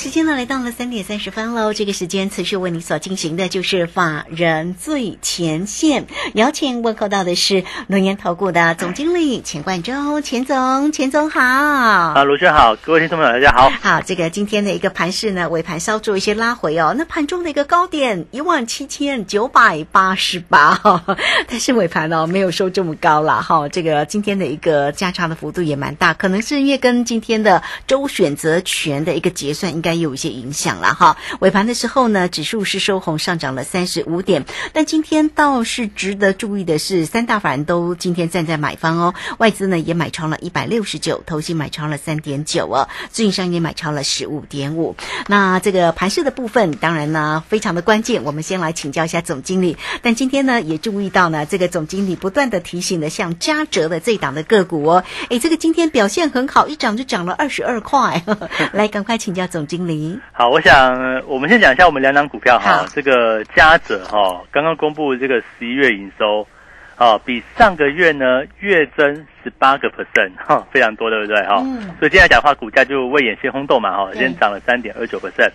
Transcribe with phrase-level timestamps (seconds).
[0.00, 1.74] 好，时间呢来到了三点三十分喽。
[1.74, 11.40] 这个时间持续为你所进行的就是法人最前线，邀请问候到的是龙岩投顾的总经理钱冠洲，钱总，钱总好。
[11.42, 13.70] 啊，卢轩好，各位听众朋友大家好。
[13.82, 16.94] 好，这个今天的一个盘势呢，尾盘稍做一些拉回哦。
[16.96, 20.80] 那盘中的一个高点一万七千九百八十八，
[21.46, 23.68] 但是尾盘哦没有收这么高了哈。
[23.68, 31.16] 这个今天的一个价差的幅度也蛮大，可能是因为跟今天的周选择权的一个结算应该有一些影响了哈。
[31.40, 44.96] 尾盘的时候呢，指数是收红上涨了三十五点，但今天倒是值得注意的是，三大法人都今天站在买方哦，外资呢也买超了一百六十九，投信买超了三点九哦，自营商也买超了十五点五。
[45.26, 49.76] 那这个盘势的部分，当然呢非常的关键，我们先来请教一下总经理。
[50.02, 58.22] 但今天呢也注意到呢，这个总经理不断的提醒的，像嘉泽的这档的个股哦，诶，这个今天表现很好，一涨就涨了二十二块。
[58.72, 60.18] 来，赶快请教总经理。
[60.32, 66.44] 好，我想呃我们先讲一下我们两档股票哈好，这个嘉泽哈刚刚公布这个十一月营收，
[66.96, 71.62] 啊，比上个月呢月增十八个 percent 哈，非常多，对不对哈？
[71.64, 75.52] 嗯所以接下来讲的话，股价就未演先轰动嘛哈，对今天涨了三点二九 percent。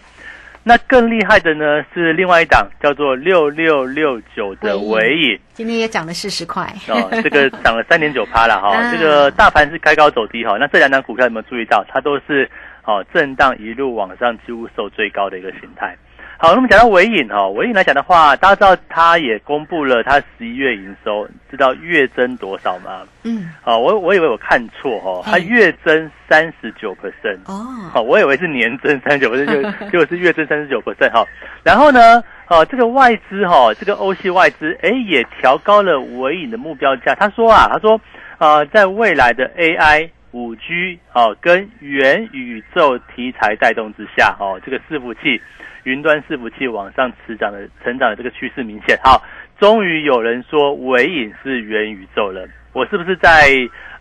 [0.68, 5.40] 那更厉害的呢是另外一档叫做六六六九的伟伟影。
[5.54, 6.64] 今天也涨了四十块。
[6.88, 11.86] 哦，这个涨了三点九趴了哈 啊，这个大盘是开高走低哈，那这两档股票有没有注意到？
[11.88, 12.50] 它都是
[12.86, 15.96] 哦震荡一路往上，几乎收最高的一个形态。
[16.38, 23.04] 好，那么讲到伟影哦，伟影来讲的话，大家知道它也公布了它十一月营收，知道月增多少吗？
[23.24, 27.38] 嗯，哦，我我以为我看错哦，它月增三十九 percent。
[27.46, 27.66] 哦，
[27.96, 31.26] 哦，我以为是年增三十九 percent，就 结果是月增三十九 percent 哈。
[31.64, 37.16] 然后呢，哦，这个外资哈、这个欧系外资，哎，也调高了尾影的目标价。
[37.16, 38.00] 他说啊，他说，
[38.40, 45.42] 呃，在未来的 AI、五 G 哦跟元宇宙题材带动之下，哦，这个伺服器、
[45.86, 49.00] 云端伺服器往上持长的成长的这个趋势明显。
[49.02, 49.24] 好，
[49.58, 52.46] 终于有人说尾影是元宇宙了。
[52.74, 53.50] 我是不是在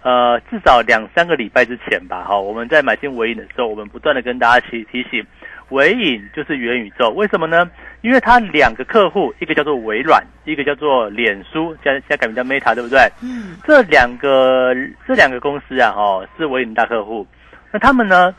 [0.04, 2.24] 呃至少两三个礼拜之前吧？
[2.28, 5.24] 哈，我们在买进尾影的时候，我们不断的跟大家提提醒，
[5.70, 7.08] 尾影就是元宇宙。
[7.10, 7.68] 为什么呢？
[8.02, 13.00] 因为它两个客户，一个叫做微软，一个叫做脸书，现在现在改名叫 Meta，对不对？
[13.22, 14.74] 嗯，这两个
[15.08, 17.26] 这两个公司啊，哈，是微影大客户。
[17.72, 18.34] 那他们呢，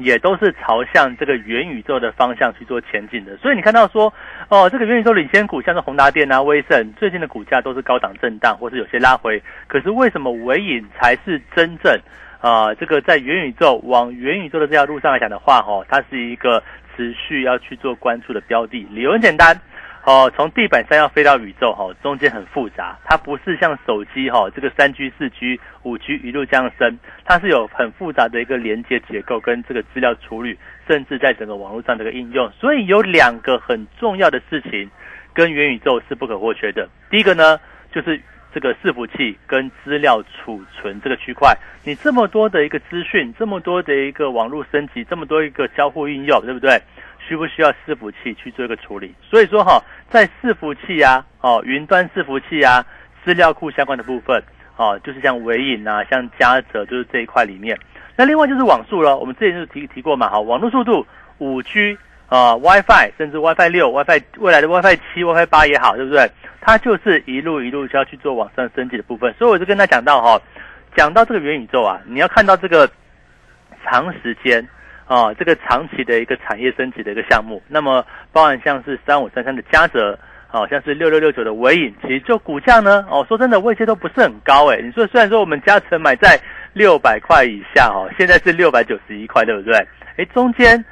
[0.00, 3.36] 也都是朝向这个元宇宙的方向去做前进的。
[3.36, 4.12] 所以你看到说，
[4.48, 9.42] 哦，这个元宇宙领先股，像是宏达电啊、威盛，最近的股价都是高档震荡，或是有些拉回。
[9.66, 11.98] 可是为什么尾影才是真正
[12.40, 16.62] 啊、这个在元宇宙往元宇宙的这条路上来讲的话，哈、它是一个
[16.96, 18.86] 持续要去做关注的标的。
[18.90, 19.54] 理由很简单。
[20.04, 30.56] 哦，从地板上要飞到宇宙，哈、中间很复杂，它不是像手机哈、这个三 G、四 G、五 G 一路这样升，它是有很复杂的一个连接结构跟这个资料处理，
[30.88, 32.50] 甚至在整个网络上的一个应用。
[32.52, 34.90] 所以有两个很重要的事情
[35.34, 36.88] 跟元宇宙是不可或缺的。
[37.10, 37.60] 第一个呢，
[37.92, 38.18] 就是
[38.54, 46.80] 这个伺服器跟资料储存这个区块，你这么多的一个资讯，这么多的一个网络升级，这么多一个交互应用，对不对？
[47.30, 49.14] 需不需要伺服器去做一个处理？
[49.22, 49.80] 所以说哈，
[50.10, 52.84] 在伺服器啊，哦，云端伺服器啊，
[53.24, 54.42] 资料库相关的部分，
[54.74, 57.78] 哦，就是像微影啊，像嘉泽，就是这一块里面。
[58.16, 61.06] 那另外就是网速了，我们之前就提提过嘛，哈，网络速度
[61.38, 61.96] 五 G
[62.26, 66.28] 啊、WiFi，甚至 WiFi 六、WiFi 未来的 WiFi 七、WiFi 八也好，对不对？
[66.60, 69.32] 它就是一路一路就要去做网上升级的部分。
[69.38, 70.42] 所以我就跟他讲到哈，
[70.96, 72.90] 讲到这个元宇宙啊，你要看到这个
[73.84, 74.66] 长时间。
[75.10, 84.80] 啊，这个长期的一个产业升级的一个项目，那么包含像是三五三三的嘉泽，好、像是六六六九的尾影，其实就股价呢，哦，说真的，位阶都不是很高诶。
[84.80, 86.40] 你说虽然说我们嘉诚买在
[86.74, 89.76] 六百块以下哦，现在是六百九十一块，对不对？
[90.16, 90.84] 哎，中间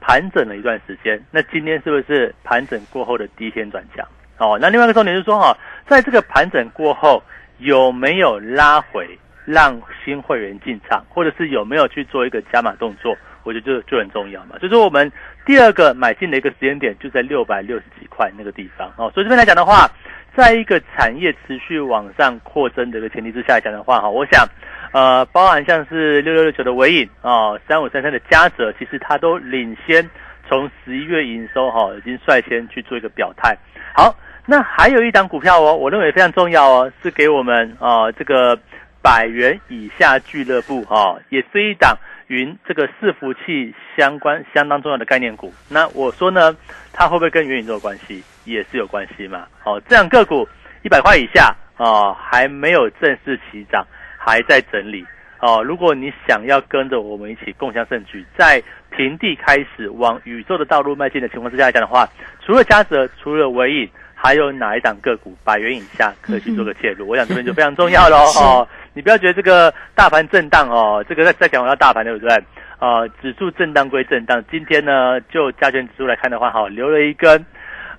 [0.00, 4.02] 盘整了一段时间，那今天是不是盘整过后的第一天转强？
[4.38, 5.54] 哦，那另外一个重点就是说哈、
[5.86, 7.22] 在这个盘整过后
[7.58, 9.06] 有没有拉回，
[9.44, 13.14] 让新会员进场，或者是有没有去做一个加码动作？
[13.48, 14.56] 我觉得就就很重要嘛。
[14.60, 15.10] 所以说我们
[15.46, 19.10] 第二个买进的一个时间点就在六百六十几块那个地方哦。
[19.14, 19.90] 所以这边来讲的话，
[20.36, 24.46] 在一个产业持续往上扩增的一个前提之下来讲的话哈，我想
[24.92, 30.08] 呃，包含像是六六六九的尾影啊，三五三三的嘉泽，其实它都领先
[30.48, 33.56] 从十一月营收哈、已经率先去做一个表态。
[33.94, 34.14] 好。
[34.50, 38.58] 那还有一档股票哦，我认为非常重要哦，是给我们啊这个
[39.02, 41.94] 百元以下俱乐部哦，也是一档
[42.28, 45.52] 云这个伺服器相关相当重要的概念股。
[45.68, 46.56] 那我说呢，
[46.92, 48.22] 它会不会跟元宇宙有关系？
[48.44, 49.46] 也是有关系嘛。
[49.64, 50.48] 哦，这样个股
[50.82, 53.86] 一百块以下哦，还没有正式起涨，
[54.16, 55.04] 还在整理
[55.40, 55.62] 哦。
[55.62, 62.08] 如果你想要跟着我们一起共享盛举，在平地开始往宇宙的道路迈进的情况之下来讲的话，
[62.44, 63.90] 除了嘉泽，除了唯影。
[64.20, 67.06] 还有哪一档个股百元以下可以去做个介入？
[67.08, 68.66] 我想这边就非常重要喽 哦！
[68.92, 72.36] 你不要觉得这个大盘震荡哦，这个在在讲我要大盘对不对？
[72.80, 77.44] 呃，指数震荡归震荡，今天呢就加权指数来看的话，哈，留了一根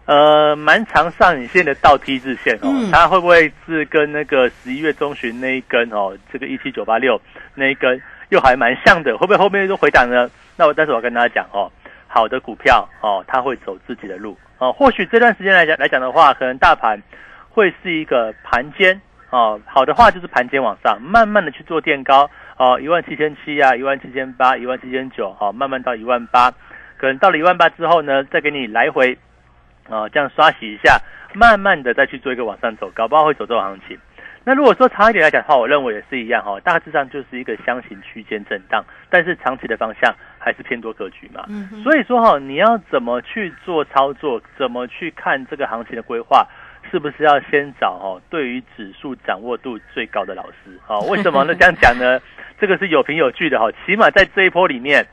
[0.05, 7.19] 呃蛮长上影线的倒 T 字线哦，它会不会是跟那个十一月中旬那一根哦，这个一七九八六
[7.55, 9.17] 那一根又还蛮像的？
[9.17, 10.29] 会不会后面又回档呢？
[10.57, 11.71] 那我但是我跟大家讲哦，
[12.07, 14.37] 好的股票哦，它会走自己的路。
[14.59, 17.01] 哦，或许这段时间来讲来讲的话，可能大盘
[17.49, 26.51] 会是一个盘间哦，好的话就是盘间往上，慢慢的去做垫高哦，一万七千七啊，一万七千八，一万七千九，好，慢慢到一万八，
[26.97, 29.17] 可能到了一万八之后呢，再给你来回
[29.89, 30.99] 啊，这样刷洗一下，
[31.33, 33.97] 慢慢的再去做一个往上走，搞不好会走这种行情。
[34.45, 40.13] 那如果说长一点来讲的话，我认为也是一样哈，大致上就是一个箱型区间震荡，但是长期的方向
[40.49, 41.45] 还是偏多格局嘛。
[41.47, 46.47] 嗯，所以说哈，你要怎么去做操作，怎么去看这个行情的规划，
[46.89, 50.97] 是不是要先找哈对于指数掌握度最高的老师啊？
[51.09, 51.53] 为什么呢？
[51.53, 52.19] 这样讲呢？
[52.59, 53.69] 这个是有凭有据的哈。
[53.85, 55.05] 起码在这一波里面，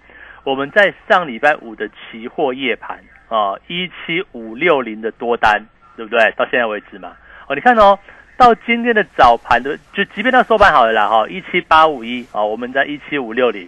[0.43, 2.99] 我们在上礼拜五的期货夜盘
[3.29, 5.67] 啊，一七五六零的多单，
[5.97, 6.33] 对不对？
[6.37, 7.13] 到现在为止嘛，
[7.47, 7.99] 哦，你看哦。
[8.39, 13.67] 到今天的早盘的，就即便到收盘好了啦，哈，一七八五一啊，我们在一七五六零，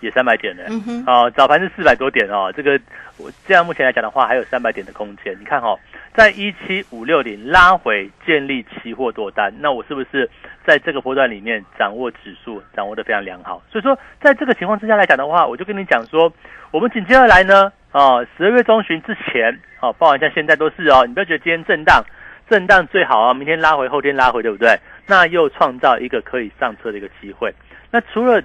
[0.00, 0.64] 也三百点的，
[1.06, 2.78] 啊，早盘是四百多点哦，这个
[3.18, 5.36] 我这样目前来讲的话，还有三百点的空间。
[5.40, 5.76] 你看哈，
[6.14, 10.28] 在一七五六零拉回建立期货多单，那我是不是
[10.64, 13.62] 在这个波段里面掌握指数，掌握的非常良好？
[13.70, 16.32] 所以说，在这个情况之下来讲的话，我就跟你讲说，
[16.70, 22.04] 我们紧接着来呢，啊，十二月中旬之前，啊，包含像现在都是哦，你不要觉得今天震荡。
[22.48, 24.78] 震荡最好啊，明天拉回，后天拉回，对不对？
[25.08, 27.52] 那又创造一个可以上车的一个机会。
[27.90, 28.40] 那除了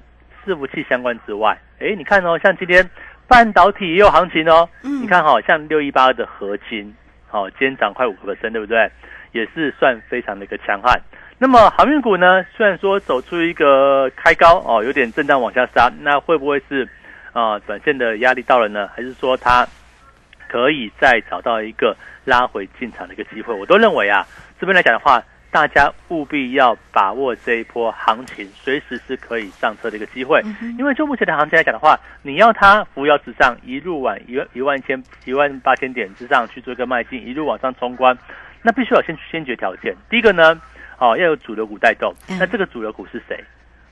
[0.45, 2.87] 伺服器相关之外，哎，你看哦，像今天
[3.27, 4.67] 半导体也有行情哦。
[4.83, 6.93] 嗯，你看哈，像六一八的合金，
[7.27, 8.91] 好，今天涨快五个 percent，对不对？
[9.31, 10.99] 也是算非常的一个强悍。
[11.37, 16.87] 那么航运股呢，虽然说走出一个开高哦，有点震荡往下杀，那会不会是
[17.33, 18.89] 啊，短线的压力到了呢？
[18.95, 19.67] 还是说它
[20.47, 21.95] 可以再找到一个？
[22.23, 24.23] 拉回进场的一个机会，我都认为啊，
[24.59, 25.19] 这边来讲的话，
[25.51, 30.41] 大家务必要把握这一波行情，随时是可以上车的一个机会。
[30.77, 38.17] 因为就目前的行情来讲的话，你要它扶摇直上，一路往一万一万千一万八千点之上去做一个迈进，一路往上冲关，
[38.61, 39.93] 那必须要先先决条件。
[40.09, 40.59] 第一个呢，
[40.97, 42.13] 哦，要有主流股带动。
[42.39, 43.43] 那这个主流股是谁？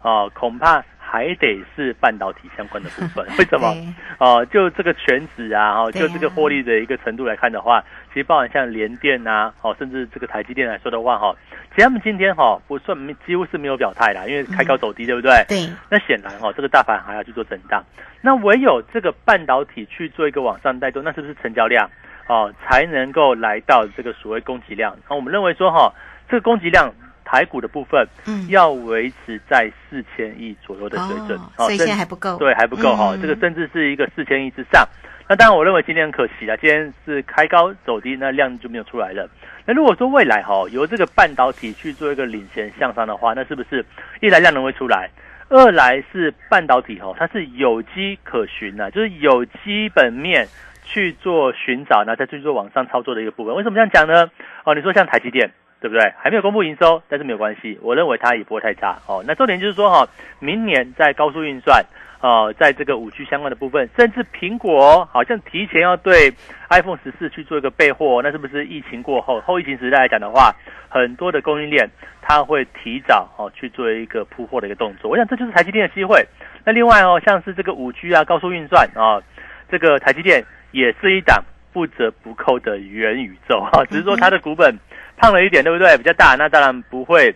[0.01, 0.83] 哦，恐怕。
[1.11, 3.73] 还得是半导体相关的部分， 为什么？
[4.19, 7.83] 哦，就这个全指啊，哦，就这个获利的一个程度来看的话，
[8.13, 11.35] 其实包含像联电啊，哦，甚至这个台积电来说的话，哈，
[11.71, 12.95] 其实他们今天哈不算
[13.25, 15.43] 几乎是没有表态啦，因为开高走低，对不对？
[15.47, 15.67] 对。
[15.89, 17.83] 那显然哈，这个大盘还要去做震荡，
[18.21, 21.89] 那唯有这个半导体去做一个往上带动，那是不是成交量
[22.27, 24.95] 哦才能够来到这个所谓供给量？
[25.09, 25.91] 那我们认为说哈，
[26.29, 26.93] 这个供给量。
[27.29, 33.15] 台股的部分，嗯，要维持在四千亿左右的水准，所以现在还不够，对，还不够哈。
[33.21, 34.83] 这个甚至是一个四千亿之上。
[35.27, 39.29] 那当然，我认为今天很可惜啊，今天是开高走低，那量就没有出来了。
[39.67, 43.85] 那如果说未来哈，由这个半导体去做一个领先向上的话，那是不是
[44.21, 45.07] 一来量能会出来，
[45.49, 50.47] 二来是半导体哈，它是有机可循的，就是有基本面
[50.83, 53.53] 去做寻找，那再去做往上操作的一个部分。
[53.53, 54.31] 为什么这样讲呢？
[54.63, 55.51] 哦，你说像台积电。
[55.81, 56.13] 对不对？
[56.17, 59.23] 还没有公布营收，但是没有关系，我认为它也不会太差哦。
[59.25, 60.07] 那重点就是说哈，
[60.39, 61.81] 明年在高速运算，
[62.21, 66.33] 呃，在这个五 G 相关的部分，甚至苹果好像提前要对
[66.69, 70.53] iPhone 十四去做一个备货，那是不是疫情过后后疫情时代来讲的话，
[70.89, 71.89] 很多的供应链
[72.21, 75.09] 它会提早哦去做一个铺货的一个动作？
[75.09, 76.25] 我想这就是台积电的机会。
[76.65, 79.23] 那另外哦，像是这个五 G 啊，高速运算啊，
[79.71, 84.77] 这个台积电也是一档不折不扣的元宇宙哈，只是说它的股本。
[85.19, 85.97] 胖了一点，对不对？
[85.97, 87.35] 比较大，那当然不会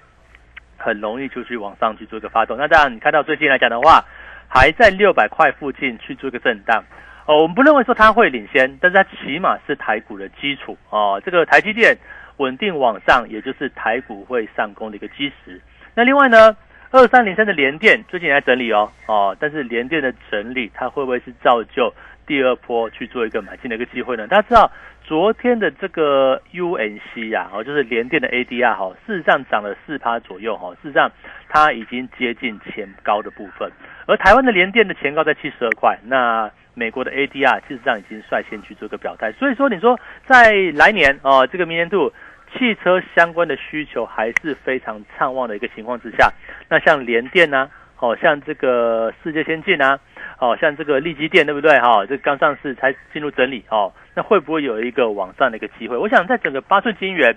[0.77, 2.57] 很容易就去往上去做一个发动。
[2.57, 4.03] 那当然，你看到最近来讲的话，
[4.47, 6.81] 还在六百块附近去做一个震荡。
[7.25, 11.21] 哦，我们不认为说它会领先，但是它起码是台股的基础哦。
[11.25, 11.97] 这个台积电
[12.37, 15.61] 稳定往上，也就是台股会上攻的一个基石。
[15.93, 16.55] 那另外呢，
[16.91, 21.93] 二三零三的联电最近也在整理哦哦，但是联电的整理，它会不会是造就？
[22.25, 24.25] 第二波去做一个买进的一个机会呢？
[24.27, 24.71] 大家知道
[25.03, 31.12] 昨天的这个 UNC 啊，哦，就是联电的 ADR 哈，事实上涨了四趴左右哈，事实上
[31.50, 33.69] 它已经接近前高的部分，
[34.07, 42.12] 而台湾的联电的前高在七十二块，那美国的 ADR 事实上已经率先去做个表态，所以说你说在来年哦，这个明年度
[42.53, 46.31] 汽车相关的需求还是非常畅旺的一个情况之下，
[46.69, 47.69] 那像联电呢，
[48.00, 50.00] 哦，像这个世界先进啊。
[50.43, 51.79] 哦，像这个利基店对不对？
[51.79, 55.95] 哈，这刚上市才进入整理哦，那会不会有一个往上的一个机会？
[55.95, 57.33] 我想在整个八寸金元，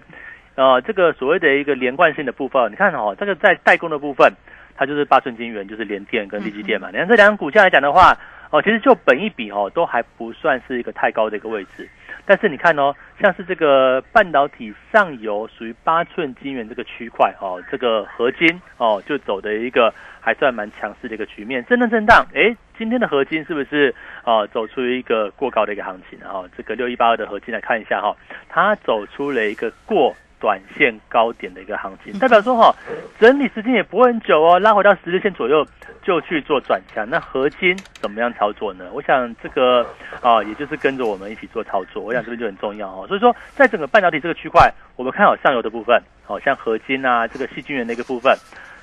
[0.56, 4.32] 呃，这个所谓的一个连贯性的部分，你看哦，这个在代工的部分，
[4.74, 6.88] 它就是八寸金元，就是联电跟利基店嘛。
[6.90, 8.12] 你看这两个股价来讲的话，
[8.50, 11.88] 哦，其实就本一比哦，都还不算是一个太高的一个位置。
[12.28, 26.44] 但是你看哦，像是这个半导体上游属于八寸晶圆这个区块哦，这个合金哦，就走的一个还算蛮强势的一个局面，震荡震荡，哎，今天的合金是不是啊走出一个过高的一个行情啊？
[26.56, 28.16] 这个六一八二的合金来看一下哈，
[28.48, 30.14] 它走出了一个过。
[30.38, 32.70] 短线高点的一个行情，代表说哈，
[33.18, 35.66] 整理时间也不会很久哦，拉回到十日线左右
[36.02, 37.08] 就去做转强。
[37.08, 38.84] 那合金怎么样操作呢？
[38.92, 39.84] 我想这个
[40.20, 42.02] 啊，也就是跟着我们一起做操作。
[42.02, 43.06] 我想这边就很重要哦。
[43.08, 48.36] 所以说，在整个半导体这个区块，我们看好上游的部分，好像合金啊，这个细菌源的一个部分。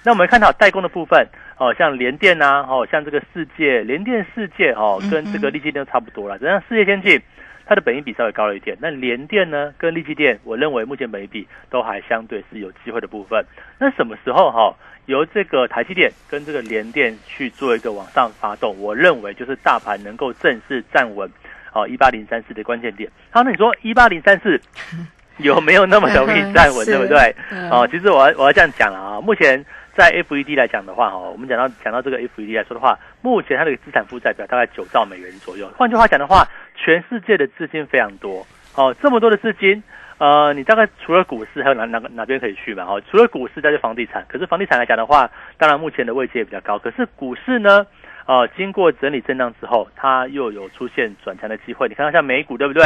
[0.03, 1.25] 那我们看到代工的部分，
[1.57, 6.37] 哦，像联电啊，哦，像这个世界联电世界哦，跟这个利基电差不多了。
[6.39, 6.61] 怎样？
[6.67, 7.21] 世界先进。
[7.65, 13.41] 它的本益比稍微高了一点，那联电呢跟利基电，我认为目前本益比都还相对是有机会的部分。
[13.79, 18.75] 那什么时候哈由这个台积电跟这个联电去做一个往上发动？
[18.81, 21.31] 我认为就是大盘能够正式站稳
[21.71, 23.09] 哦一八零三四的关键点。
[23.31, 24.59] 好，那你说一八零三四
[25.39, 27.33] 有没有那么容易站稳，对不对？
[27.71, 29.65] 哦，其实我要我要这样讲了啊，目前。
[29.95, 35.69] 在 FED 来讲的话，哈，我们讲到讲到这个 FED 来说的话，目前它的资产负债表大概九兆美元左右。
[35.77, 38.45] 换句话讲的话，全世界的资金非常多，
[38.75, 39.83] 哦，这么多的资金，
[40.17, 42.83] 呃，你大概除了股市，还有哪哪个哪边可以去嘛？
[42.85, 44.25] 哦，除了股市，再就房地产。
[44.27, 46.79] 可是房地产来讲的话，当然目前的位置也比较高。
[46.79, 47.85] 可是股市呢？
[48.25, 51.87] 哦，经过整理震荡之后，它又有出现转强的机会。
[51.89, 52.81] 你看到像美股对不对？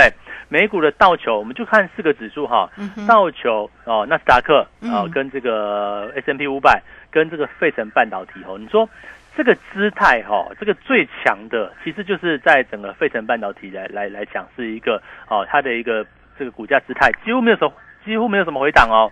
[0.50, 2.70] 美股的道琼，我们就看四个指数哈，
[3.08, 8.89] 道琼哦，纳斯达克啊，跟这个 S M P 五百，跟这个费城半导体哦，你说
[9.36, 16.06] 这个姿态哈，这个最强的，其实就是在整个费城半导体来来来讲，是一个哦，它的一个
[16.39, 17.74] 这个股价姿态几乎没有什么，
[18.08, 19.12] 几乎没有什么回档哦，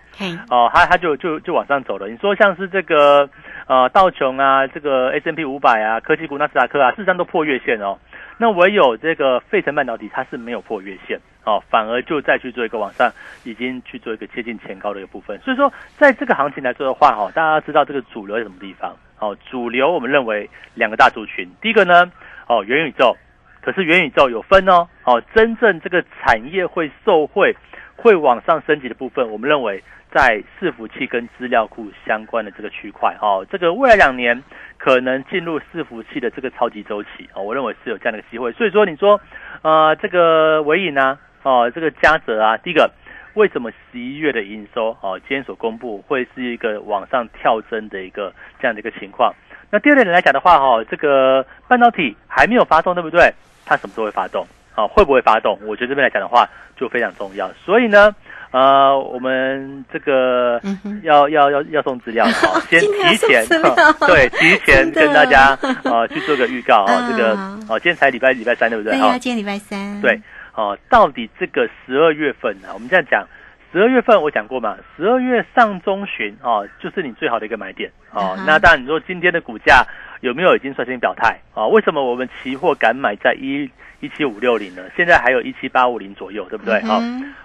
[0.50, 2.08] 哦，它它就就就往上走了。
[2.08, 3.30] 你说像是这个。
[3.68, 7.98] 呃，道琼啊，这个 S M P 五百啊，科技股纳斯达克啊，事实上都破月线哦。
[8.38, 13.10] 那唯有这个费城半导体，它是没有破月线哦，反而就再去做一个往上，
[13.42, 15.36] 已经去做一个接近前高的一个部分。
[15.40, 18.94] 所以说，在这个行情来说的话，哈，大家知道这个主流在什么地方？
[19.18, 22.08] 哦，主流我们认为两个大族群，第一个呢，
[22.46, 23.16] 哦，元宇宙。
[23.62, 27.52] 可是元宇宙有分哦，哦，真正这个产业会受惠，
[27.96, 29.82] 会往上升级的部分，我们认为。
[30.08, 34.40] 在伺服器跟资料库相关的这个区块，哦，这个未来两年
[34.78, 38.50] 可能进入伺服器的这个超级周期，哦，我认为是有这样的机会。
[38.52, 39.20] 所以说，你说，
[39.60, 42.90] 呃，这个伟影呢，哦，这个嘉泽啊，第一个，
[43.34, 49.34] 为什么十一月的营收，哦，今天所公布会是一个往上跳增的一个这样的一个情况？
[49.70, 53.34] 那第二点来讲的话，哈，这个半导体还没有发动，对不对？
[53.66, 54.46] 它什么时候会发动？
[54.76, 55.58] 啊，会不会发动？
[55.66, 57.50] 我觉得这边来讲的话就非常重要。
[57.64, 58.14] 所以呢。
[58.52, 60.58] 呃，我们这个
[61.02, 63.44] 要要要要送资料哈， 先提前
[64.06, 67.32] 对提前 跟大家呃去做个预告啊，这个
[67.68, 68.92] 哦，今天才礼拜礼拜三对不对？
[68.96, 70.00] 对啊，今天礼拜三。
[70.00, 70.18] 对，
[70.54, 72.68] 哦，到底这个十二月份呢？
[72.72, 73.26] 我们这样讲，
[73.72, 78.38] 十二月份我讲过嘛，十二月上中旬哦，就是你最好的一个买点哦。
[78.46, 79.84] 那当然你说今天的股价
[80.20, 81.66] 有没有已经率先表态啊？
[81.66, 83.70] 为什么我们期货敢买在一？
[84.00, 86.82] 一七五六零呢，现在还有一七八五零左右，对不对？
[86.82, 86.98] 好，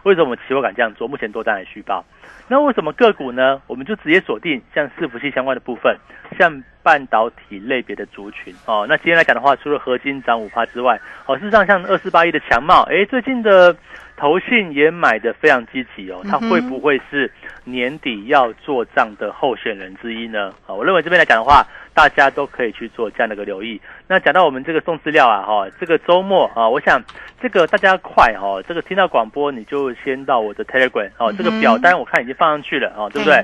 [0.04, 1.08] 为什么我们期货敢这样做？
[1.08, 2.04] 目前多单还续报。
[2.50, 3.62] 那为什么个股呢？
[3.68, 5.96] 我们就直接锁定像伺服器相关的部分，
[6.38, 8.86] 像半导体类别的族群哦。
[8.88, 13.74] 那今天来讲的话，除了合金涨五趴之外，哦，事实上像二四八一的强茂，哎，最近的
[14.18, 16.20] 投信也买的非常积极哦。
[16.30, 17.32] 它会不会是
[17.64, 20.54] 年底要做账的候选人之一呢？
[20.68, 21.66] 啊，我认为这边来讲的话。
[21.94, 23.80] 大家都可以去做这样的一个留意。
[24.08, 27.02] 那讲到我们这个送资料啊，哈，这个周末啊，我想
[27.42, 33.44] 这个大家快哈，这个听到广播你就先到我的 Telegram 哦，这个表单我看已经放上去了哦，对不对？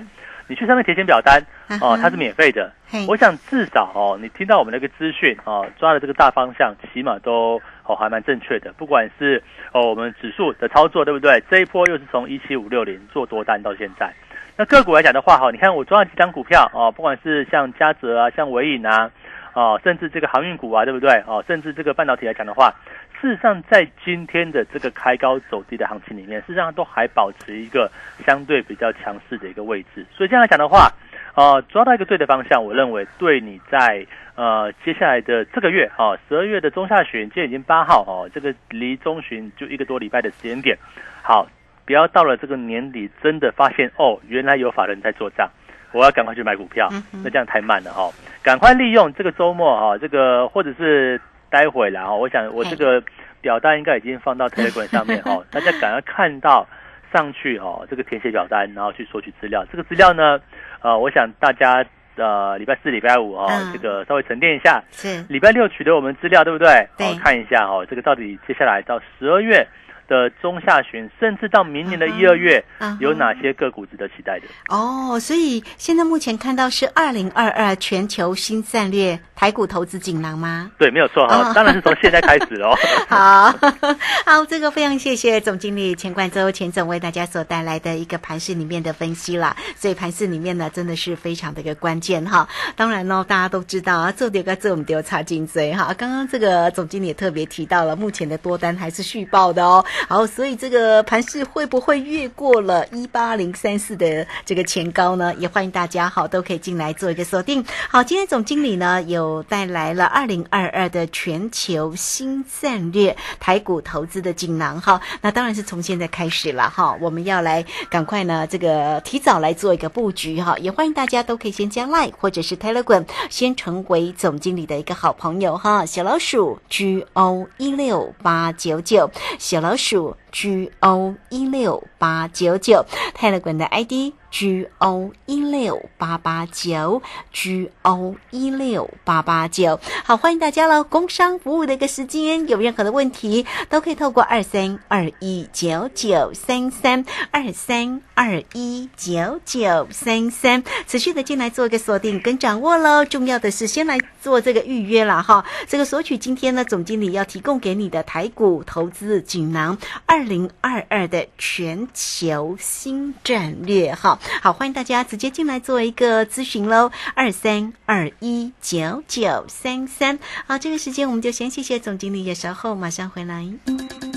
[0.50, 1.46] 你去上面填写表单
[1.82, 2.72] 哦，它是免费的。
[3.06, 8.72] 我想至少哦，你听到我们那个资讯哦，抓的这个大方向，起码都哦还蛮正确的。
[8.78, 11.44] 不管是哦我们指数的操作，对不对？
[11.50, 14.14] 这一波又是从一七五六零做多单到现在。
[14.60, 19.12] 那个股来讲的话，哈，你看我抓了几张股票哦，不管是像嘉泽啊，像伟影啊，
[19.54, 21.12] 哦，甚至这个航运股啊，对不对？
[21.28, 22.74] 哦，甚至这个半导体来讲的话，
[23.22, 27.88] 事实上在今天的这个开高走低的行情里面，事实上都还保持一个
[28.26, 30.04] 相对比较强势的一个位置。
[30.12, 30.92] 所以这样来讲的话，
[31.36, 40.76] 呃，抓到一个对的方向，我认为对你在呃接下来的这个月啊，十二月的中下旬，今天已经八号哦，这个离中旬就一个多礼拜的时间点，
[41.22, 41.48] 好，
[41.88, 45.50] 不要到了这个年底真的发现哦，原来有法人在做账。
[45.94, 46.90] 我要赶快去买股票，
[47.24, 48.12] 那这样太慢了哈！
[48.44, 53.02] 赶快利用这个周末哈，这个或者是待会啦哈，我想我这个
[53.40, 56.68] 表单应该已经放到 Telegram 上面哈， 大家赶快看到
[57.14, 59.66] 上去哈，这个填写表单，然后去索取资料。
[59.72, 60.38] 这个资料呢，
[60.82, 61.84] 呃，我想大家
[62.18, 66.86] 呃礼拜四、礼拜五哈，这个稍微沉淀一下，是礼拜六取得我们资料对不对？
[66.98, 69.66] 对，看一下哦，这个到底接下来到十二月。
[70.08, 72.64] 的中下旬，甚至到明年的一二月，
[73.00, 74.48] 有哪些个股值得期待的？
[74.70, 80.72] 哦，所以现在目前看到是二零二二全球新战略台股投资锦囊吗？
[80.78, 82.76] 对，没有错哈，当然是从现在开始哦。
[83.08, 83.54] 好
[84.26, 89.56] 好，这个非常谢谢总经理钱冠洲钱总为大家所带来的一个盘市里面的分析啦。
[89.76, 92.48] 所以盘市里面呢，真的是非常的一个关键哈。
[92.76, 95.94] 当然呢，大家都知道啊，做丢个做我们都要插金追哈。
[95.98, 99.84] 刚刚这个总经理也特别提到了，目前的多单还是续报的哦。
[100.08, 105.34] 好，所以这个盘势会不会越过了一八零三四的这个前高呢？
[105.36, 107.66] 也欢迎大家好都可以进来做一个锁定。
[107.90, 115.02] 好，今天总经理呢有带来了二零二二的全球新战略台股投资的锦囊哈。
[115.22, 120.58] 那当然是从现在开始了哈，我们要来赶快呢这个提早来做一个布局哈。
[120.60, 125.86] 也欢迎大家都可以先加 Line 或者是 Telegram 先成为总经理的一个好朋友哈。
[125.86, 129.87] 小老鼠 G O 一六八九九，小老鼠。
[129.88, 134.12] 数 G O 一六八九九，泰勒管的 ID。
[134.30, 140.84] G O 一六八八九，G O 一六八八九，好，欢迎大家喽！
[140.84, 153.06] 工商服务的一个时间，有任何的问题都可以透过二三二一九九三三二三二一九九三三持续的进来做一个锁定跟掌握喽。
[153.06, 164.17] 重要的是先来做这个预约了哈，这个索取今天呢总经理要提供给你的台股投资锦囊二零二二的全球新战略哈。
[164.42, 170.20] 好，欢迎大家直接进来做一个咨询喽，二三二一九九三三。
[170.46, 173.48] 好，这个时间我们就先谢谢总经理，也稍后马上回来。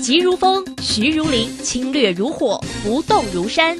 [0.01, 3.77] 急如风，徐如林，侵略如火，不动如山。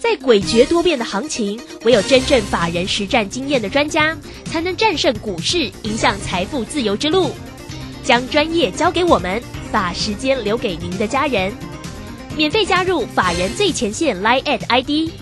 [0.00, 7.30] 在诡谲多变的行情，唯有真正法人实战经验的专家，才能战胜股市，影响财富自由之路。
[8.02, 11.52] 将专业交给我们，把时间留给您的家人。
[12.36, 15.21] 免费加入法人最前线 Line at ID。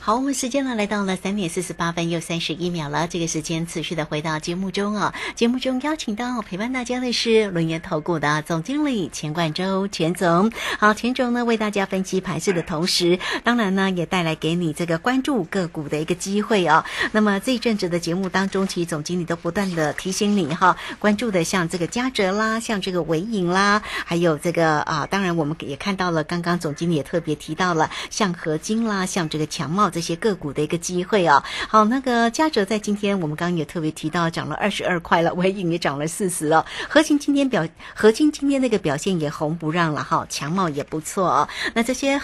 [0.00, 3.06] 好，我们时间呢来到了三点四十八分又三十一秒了。
[3.08, 10.50] 这个时间持续的回到节目中啊，节目中邀请到陪伴大家的是轮源投顾的总经理钱冠洲钱总。
[10.78, 16.84] 好，钱总呢为大家分析盘势的同时，当然呢也带来给你这个关注个股的一个机会啊。
[17.12, 42.18] 那么这一阵子的节目当中，其实总经理都不断的提醒你哈，关注的像这个嘉泽啦，像这个伟影啦，还有这个啊，当然我们也看到了，刚刚总经理也特别提到了像合金啦，像这个强这些个股的一个机会啊，好，那个嘉哲在今天我们刚刚也特别提到涨了二十二块了， 微影也涨了四十了，核心今天表核心今天那个表现也红不让了哈，强茂也不错啊，那这些。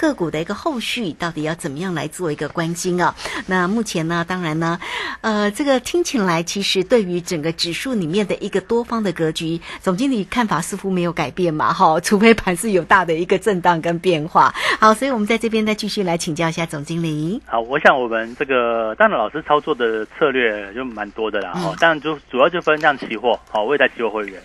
[0.00, 3.14] 个股的一个后续到底要怎么样来做一个关心啊？
[3.46, 4.80] 那目前呢，当然呢，
[5.20, 14.54] 呃，这个听起来其实对于整个指数里面的一个多方的格局，总经理看法似乎没有改变嘛，哈，除非盘是有大的一个震荡跟变化。
[14.80, 17.38] 好，所以我们在这边再继续来请教一下总经理。
[17.44, 24.40] 好，我想我们这个当然老师操作的策略就蛮多的啦，哈，当然就主要就分像期货，好，未来期货会员。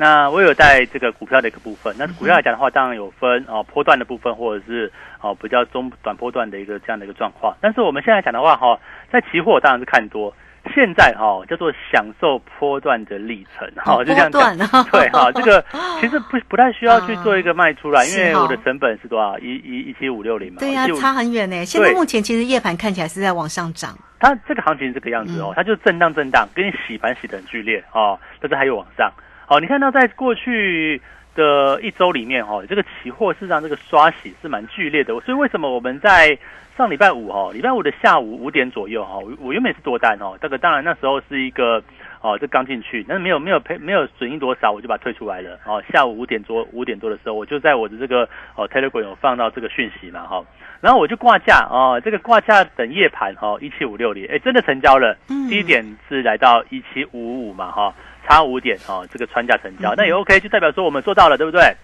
[0.00, 7.54] 那我有在这个股票的一个部分，那股票来讲的话，当然有分哦波段的部分，或者是哦比较中短波段的一个这样的一个状况。
[7.60, 8.80] 但是我们现在讲的话，哈，
[9.12, 10.34] 在期货当然是看多。
[10.74, 14.56] 现在哈叫做享受波段的历程，哈就这样讲。
[14.90, 15.62] 对哈，这个
[16.00, 19.38] 其实不不太需要去做一个卖出来，因为我的成本是多少？
[19.38, 20.60] 一一一七五六零嘛。
[20.60, 21.62] 对呀，差很远呢。
[21.66, 23.94] 现在目前其实夜盘看起来是在往上涨。
[24.18, 29.12] 它这个行情是这个样子哦，它就震荡震荡，跟你洗盘洗的很剧烈哦，但是还有往上。
[29.50, 31.02] 好，你看到在过去
[31.34, 36.38] 的一周里面哈，这个期货市场这个刷洗是蛮剧烈的，所以为什么我们在？
[36.76, 41.82] 上礼拜五哈，礼拜五的下午五点左右哈，我原本是多单哦，这个当然那时候是一个
[42.22, 45.82] 哦，这刚进去，但是没有没有赔没有损益多少，我就把它退出来了哦。
[45.92, 50.42] 下午五点多五点多的时候，我就在我的这个哦 Telegram 有放到这个讯息嘛哈，
[50.80, 55.14] 然后我就挂价哦，这个挂价等夜盘哈一七五六零，哎真的成交了，
[55.50, 57.94] 低点是来到一七五五嘛哈，
[58.26, 61.74] 差五点哦，这个穿价成交，那也 OK，就代表说我们做到了，对不对？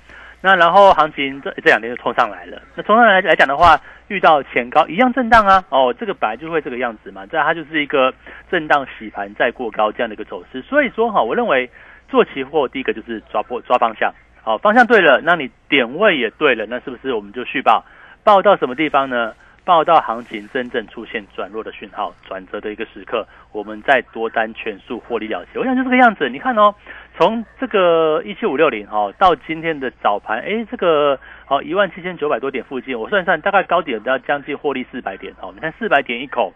[0.43, 2.61] 那然后行情这这两天就冲上来了。
[2.77, 5.65] 那冲上来来讲的话，遇到前高一样震荡啊。
[5.71, 7.25] 哦，这个本来就会这个样子嘛。
[7.27, 8.13] 这它就是一个
[8.51, 10.61] 震荡洗盘再过高这样的一个走势。
[10.63, 11.69] 所以说哈，我认为
[12.09, 14.13] 做期货第一个就是抓波抓方向。
[14.43, 17.85] 好，方向对了，那你点位也对了，那是不是我们就续报？
[18.23, 19.33] 报到什么地方呢？
[19.67, 25.59] 报道行情真正出现转弱的讯号、转折的一个时刻，我们再多单全数获利了结。
[25.59, 26.31] 我想就这个样子。
[26.31, 26.75] 你看哦。
[27.19, 35.51] 从这个一七五六零哦到今天的早盘，哎，这个好一万七千九百多点附近，我算算大概高点都要将近获利四百点哦。
[35.55, 36.53] 你看四百点一口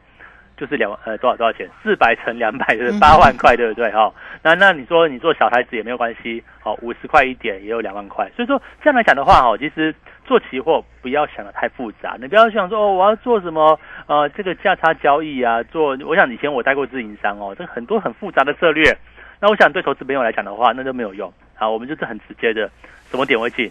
[0.61, 1.67] 就是两呃多少多少钱？
[1.83, 4.13] 四百乘两百就是八万块，对不对哈？
[4.43, 8.31] 那那你说你做小台子也没有关系，好五十块一点也有两万块。
[8.37, 9.95] 所以说这样来讲的话哈，其实
[10.27, 18.95] 做期货不要想的太复杂，你不要想说哦我要做什么呃这个价差交易啊，做我想以前我带过自营商哦，这很多很复杂的策略。
[19.41, 21.33] 那我想对投资朋友来讲的话，那都没有用。
[21.55, 22.71] 好，我们就是很直接的，
[23.11, 23.71] 什么点位进，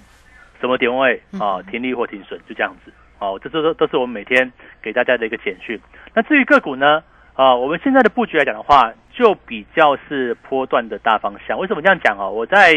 [0.60, 2.92] 什么点位啊，停利或停损，就这样子。
[3.20, 4.52] 好，这这都都是我们每天
[4.82, 5.80] 给大家的一个简讯。
[6.16, 7.04] 那至于个股呢，
[7.36, 11.60] 啊，我们现在的布局来讲的话，就比较是波段的大方向。
[11.60, 12.32] 为什么这样讲哦？
[12.32, 12.74] 我在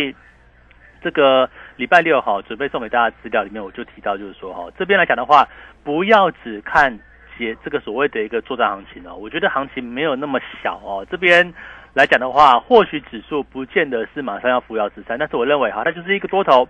[1.00, 5.48] 这个礼拜六哈，准备送给大家资料里面，我就提到就是说哈，这边来讲的话，
[5.82, 6.98] 不要只看
[7.38, 9.14] 结这个所谓的一个作战行情哦。
[9.14, 11.54] 我觉得行情没有那么小哦，这边。
[11.94, 16.66] 来讲的话，或许指数不见得是马上要扶摇直上，但是我认为哈，它就是一个多头。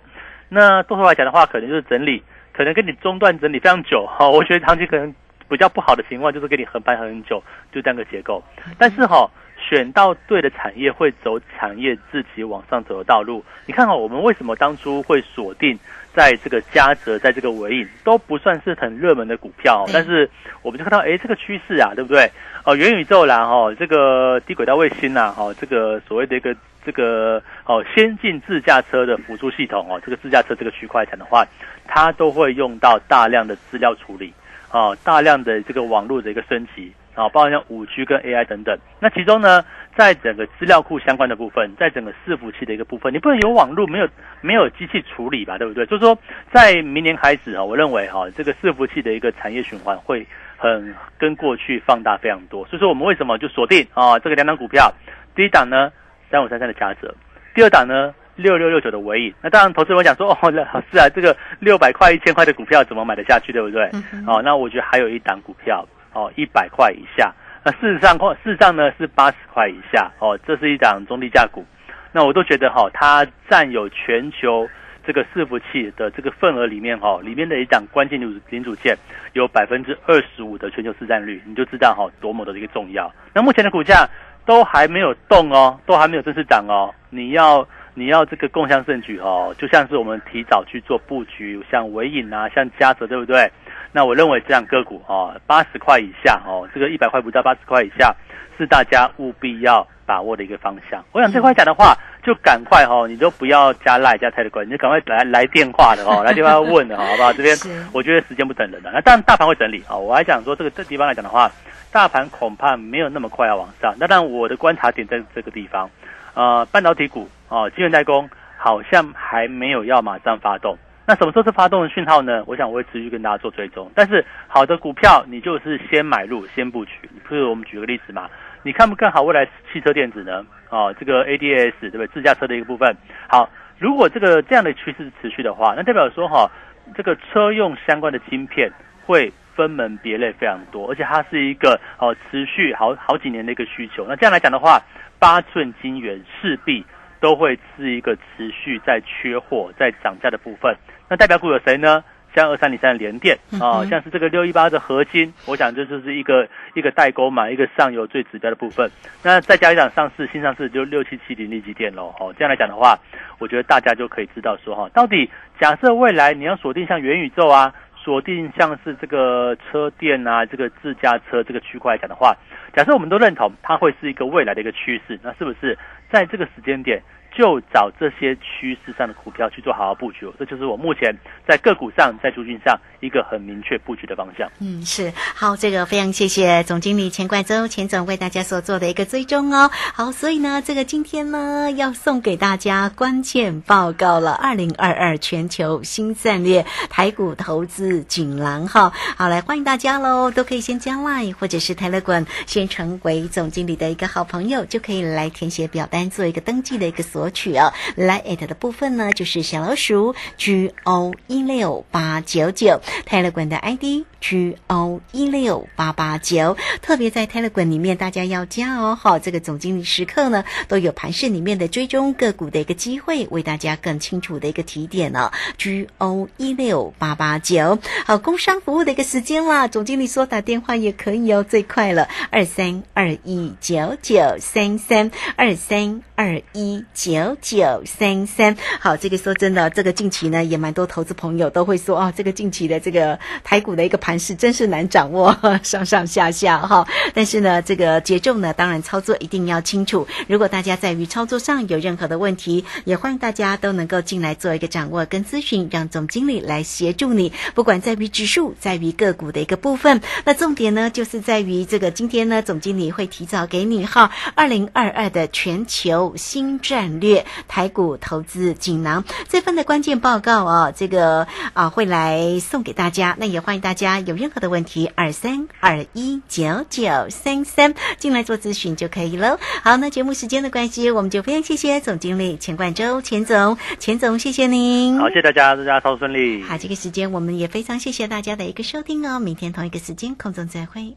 [0.48, 2.20] 那多头来讲的话，可能就是整理，
[2.52, 4.28] 可能跟你中断整理非常久 哈。
[4.28, 5.14] 我觉得长期可能
[5.48, 8.42] 比较不好的情况就是跟你横盘很久，就这样个结构。
[8.78, 13.44] 但是哈，选到对的产业会走产业自己往上走的道路。
[13.66, 15.78] 你看哈，我们为什么当初会锁定
[16.14, 20.28] 在这个嘉泽，在这个尾影都不算是很热门的股票，但是
[20.62, 22.30] 我们就看到哎，这个趋势啊，对不对？
[22.64, 26.54] 哦，元宇宙啦，哈，这个低轨道卫星呐，哈，这个所谓的一个
[26.84, 31.46] 这个哦，先进自驾车的辅助系统哦，这个自驾车这个区块产的话，
[31.86, 34.32] 它都会用到大量的资料处理，
[34.70, 38.78] 啊，大量的这个网络的一个升级，啊，包括像五 G 跟 AI 等等。
[39.00, 39.64] 那其中呢，
[39.96, 44.08] 在整个资料库相关的部分，在整个伺服器的一个部分，你不能有网络，没有
[44.40, 45.86] 没有机器处理吧，对不对？
[45.86, 46.18] 就是说，
[46.52, 50.26] 在明年开始啊，我认为哈，这个伺服器的一个产业循环会。
[50.62, 54.94] 很跟过去放大非常多，所以说我们为什么就锁定啊这个两档股票？
[55.34, 55.90] 第一档呢
[56.32, 57.14] 三五三三的嘉泽，
[57.54, 59.34] 第二档呢六六六九的尾影。
[59.42, 63.84] 那当然，投资人讲说哦，老师啊，这个六百块一千块的股票怎么买得下去，对不对？
[64.26, 67.30] 哦，那我觉得还有一档股票哦，一百块以下。
[67.62, 71.64] 那事实上，事实上呢是八十块以下哦，这是一档中低价股。
[72.10, 74.66] 那我都觉得哈，它占有全球。
[75.04, 78.96] 这个伺服器的这个份额里面哈，里面的一档关键零组零组件
[79.32, 83.12] 有百分之二十五的全球市占率，你就知道哈多么的一个重要。
[83.34, 84.08] 那目前的股价
[84.44, 86.92] 都还没有动哦，都还没有正式涨哦。
[87.10, 93.50] 你要你要这个共享盛举哦，就像是我们提早去做布局，像伟影啊，像嘉泽，对不对？
[93.92, 98.14] 那我认为这样个股哦，八十块以下哦，这个一百块不到八十块以下，
[98.56, 99.86] 是大家务必要。
[100.04, 107.32] 把握的一个方向，我想这块讲的话，就赶快哦，你都不要加赖加太的关，你就赶快来来电话的哦， 来电话问的哦，好不好？
[107.32, 107.56] 这边
[107.92, 109.96] 我觉得时间不等人的，那当然大盘会整理啊。
[109.96, 111.50] 我还想说这个这地方来讲的话，
[111.92, 113.94] 大盘恐怕没有那么快要往上。
[114.00, 115.88] 那但我的观察点在这个地方，
[116.34, 120.76] 呃，半导体股哦，晶圆代工好像还没有要马上发动。
[121.06, 122.42] 那什么时候是发动的讯号呢？
[122.46, 123.90] 我想我会持续跟大家做追踪。
[123.94, 126.92] 但是好的股票，你就是先买入，先布局。
[127.28, 128.28] 譬如我们举个例子嘛。
[128.64, 130.46] 你看不看好未来汽车电子呢？
[130.70, 132.06] 哦，这个 ADS 对不对？
[132.06, 132.96] 自驾车的一个部分。
[133.28, 133.50] 好，
[133.80, 136.48] 如果这个这样的趋势持续的话，那代表说哈，
[136.94, 138.70] 这个车用相关的晶片
[139.04, 144.06] 会分门别类非常多，而且它是一个哦持续好好几年的一个需求。
[144.08, 144.80] 那这样来讲的话，
[145.18, 146.84] 八寸晶圆势必
[147.20, 150.76] 都会是一个持续在缺货、在涨价的部分。
[151.08, 152.02] 那代表股有谁呢？
[152.34, 158.90] 像二三零三的联电啊，像是这个六一八的合金，我想这就是一个一个代沟嘛，一个上游最指标的部分。
[159.22, 162.06] 那再加一档上市新上市就六七七零利基电喽。
[162.18, 162.98] 哦，这样来讲的话，
[163.38, 167.70] 我觉得大家就可以知道说哈，到底假设未来你要锁定像元宇宙啊，
[168.02, 172.36] 锁定像是这个车店啊，这个自驾车这个区块来讲的话，
[172.74, 175.78] 假设我们都认同它会是一个未来的一个趋势，那是不是
[176.10, 177.00] 在这个时间点？
[177.34, 181.16] 就找这些趋势上的股票去做好好布局，这就是我目前
[181.48, 184.46] 在个股上、在租金上一个很明确布局的方向。
[184.60, 189.70] 嗯，是好，这个非常谢谢总经理钱冠洲钱总为大家所做的一个追踪哦。
[189.72, 198.92] 好，所以呢，这个今天呢要送给大家关键报告了，二零二二全球新战略台股投资锦囊哈。
[199.16, 207.21] 好，来欢迎大家喽，都可以先加 line 或者是泰勒管，先成为总经理的一个好朋友，就可以来填写表单做一个登记的一个所。
[207.22, 218.98] 索取哦，来 at 的部分呢，就是小老鼠 G O 一六八九九泰勒管的 ID G O 一六八八九，特别在泰勒管里面，大家要加哦。
[219.00, 225.30] 好，这个总经理时刻呢，都有盘市里面的追踪个股的一个机会，为大家更清楚的一个提点呢。
[225.58, 237.11] G O 一六八八九，好，工商服务的一个时间啦，总经理说打电话也可以哦，最快了，二三二一九九三三二三二一九。
[237.12, 246.86] 九九三三，好，这个说真的，这个近期呢也蛮多投资朋友都会说哦，这个近期的这个台股的一个盘势真是难掌握， 上上下下哈。
[247.12, 250.06] 但是呢，这个节奏呢，当然操作一定要清楚。
[250.26, 257.30] 如果大家在于操作上有任何的问题，也欢迎大家都能够进来做一个掌握跟咨询，让总经理来协助你。
[257.54, 267.01] 不管在于指数，在于个股的一个部分，那重点呢就是在于这个今天呢，总经理会提早给你哈，二零二二的全球新战。
[267.48, 273.16] 台股投资锦囊这份的关键报告哦，这个啊会来送给大家。
[273.18, 279.38] 那也欢迎大家有任何的问题，二三二一九九三三进来做咨询就可以了。
[279.62, 284.98] 好，那节目时间的关系，我们就非常谢谢总经理钱冠周钱总，钱总谢谢您。
[284.98, 286.42] 好，谢谢大家，大家操作顺利。
[286.42, 289.18] 好，这个时间我们也非常谢谢大家的一个收听哦。
[289.18, 290.96] 明天同一个时间空中再会。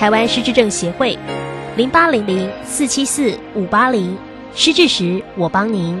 [0.00, 1.14] 台湾失智症协会，
[1.76, 4.16] 零八零零四七四五八零，
[4.54, 6.00] 失智时我帮您。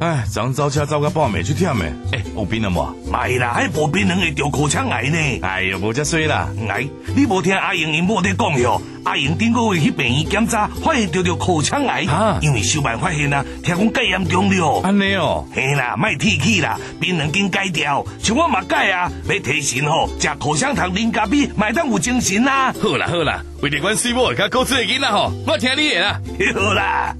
[0.00, 2.94] 哎，昨早车走到半暝去忝的，哎，有病了无？
[3.10, 5.16] 没啦，还无病人会得口腔癌呢。
[5.40, 6.48] 哎呀，无遮衰啦。
[6.68, 8.82] 哎，你无听阿英因某在讲哟？
[9.04, 12.04] 阿英顶个月去病院检查，发现得着口腔癌，
[12.42, 14.80] 因为小办发现啊，听讲戒严重了。
[14.82, 22.74] 安尼哦，嘿啦，卖提起啦，病人经戒掉，像我嘛戒啊，要提神吼，食口香糖、零咖啡，买当有精神啦。
[22.82, 26.20] 好啦好啦，为了关心我，甲告知的囡仔吼，我听你的啦。
[26.54, 27.14] 好啦。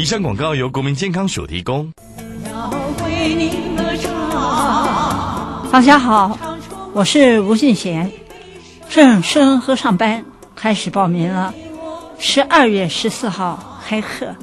[0.00, 1.92] 以上广告由国民健康署提供。
[5.70, 6.38] 大家好，
[6.94, 8.10] 我是吴俊贤，
[8.88, 10.24] 正生和上班
[10.56, 11.52] 开始报名了，
[12.18, 14.34] 十二月十四号开课，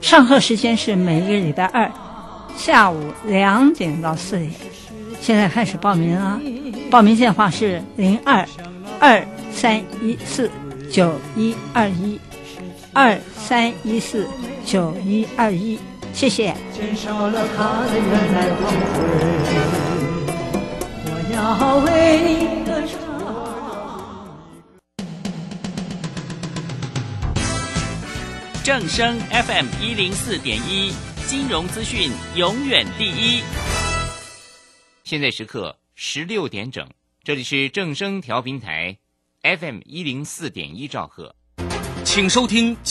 [0.00, 1.88] 上课时间是每个礼拜二
[2.56, 4.50] 下午两点到四点。
[5.20, 6.40] 现在开始报名了，
[6.90, 8.44] 报名电话是零二
[8.98, 10.50] 二三一四
[10.90, 12.18] 九一二一。
[12.92, 14.26] 二三一四
[14.64, 15.78] 九一二一，
[16.12, 16.54] 谢谢。
[16.72, 18.98] 减少了他的原来光辉，
[21.06, 21.88] 我要为
[22.24, 22.98] 你歌唱。
[28.62, 30.92] 正声 FM 一零四点一，
[31.26, 33.42] 金融资讯永远第一。
[35.02, 36.88] 现在时刻十六点整，
[37.24, 38.96] 这里是正声调频台
[39.42, 41.34] FM 一零四点一兆赫，
[42.04, 42.76] 请收听。